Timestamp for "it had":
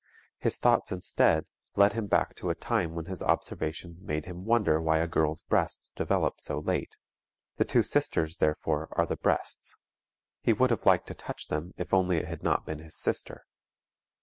12.17-12.41